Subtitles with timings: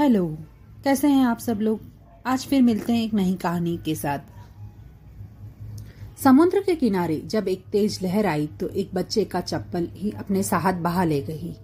[0.00, 0.26] Hello,
[0.84, 1.80] कैसे हैं आप सब लोग?
[2.26, 4.18] आज फिर मिलते हैं एक नई कहानी के साथ।
[6.24, 10.42] समुद्र के किनारे जब एक तेज लहर आई तो एक बच्चे का चप्पल ही अपने
[10.42, 11.54] साथ बहा ले गई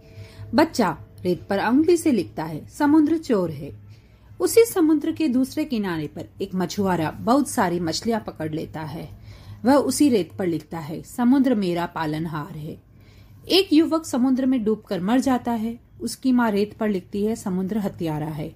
[0.54, 0.90] बच्चा
[1.22, 3.70] रेत पर अंगली से लिखता है, समुद्र चोर है।
[4.40, 9.08] उसी समुद्र के दूसरे किनारे पर एक मछुआरा बहुत सारी मछलियाँ पकड़ लेता है।
[9.64, 12.76] वह उसी रेत पर लिखता है, समुद्र मेरा पालनहार है।
[13.48, 17.78] एक युवक समुद्र में डूबकर मर जाता है। उसकी माँ रेत पर लिखती है, समुद्र
[17.78, 18.54] हत्यारा है।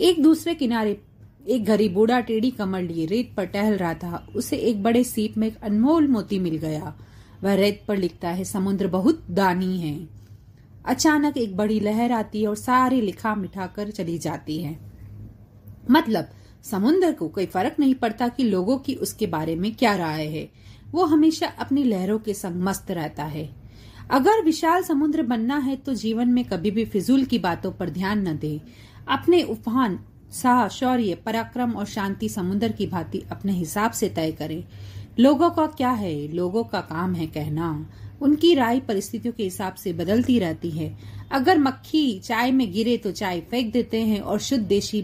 [0.00, 1.00] एक दूसरे किनारे
[1.48, 5.36] एक गरीब बूढ़ा टेढ़ी कमर लिए रेत पर टहल रहा था। उसे एक बड़े सीप
[5.36, 6.98] में एक अनमोल मोती मिल गया।
[7.42, 10.08] वह रेत पर लिखता है, समुद्र बहुत दानी है।
[10.86, 14.78] अचानक एक बड़ी लहर आती है और सारी लिखा मिठा कर चली जाती है।
[15.90, 16.28] मतलब
[16.64, 20.50] समुद्र को कोई फ़र्क नहीं पड़ता कि लोगों की उसके बारे में क्या राय है।
[20.90, 23.63] वो हमेशा अपनी लहरों के संग मस्त रहता है।
[24.10, 28.28] अगर विशाल समुद्र बनना है तो जीवन में कभी भी फिजूल की बातों पर ध्यान
[28.28, 28.60] न दे।
[29.08, 29.98] अपने उफान,
[30.32, 34.64] साह, शौर्य, पराक्रम और शांति समुद्र की भांति अपने हिसाब से तय करें।
[35.18, 36.16] लोगों का क्या है?
[36.28, 37.90] लोगों का काम है कहना।
[38.22, 40.98] उनकी राय परिस्थितियों के हिसाब से बदलती रहती है।
[41.32, 45.02] अगर मक्खी चाय में गिरे तो चाय फेंक देते हैं और शुद्ध देशी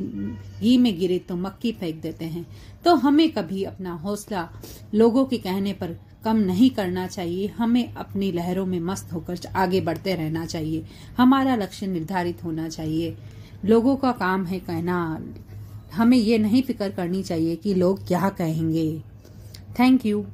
[0.60, 2.46] घी में गिरे तो मक्खी फेंक देते हैं।
[2.84, 4.48] तो हमें कभी अपना हौसला
[4.94, 9.80] लोगों के कहने पर कम नहीं करना चाहिए, हमें अपनी लहरों में मस्त होकर आगे
[9.80, 10.84] बढ़ते रहना चाहिए।
[11.16, 13.16] हमारा लक्ष्य निर्धारित होना चाहिए।
[13.64, 15.22] लोगों का काम है कहना।
[15.94, 19.02] हमें ये नहीं फ़िक्र करनी चाहिए कि लोग क्या कहेंगे।
[19.78, 20.26] Thank you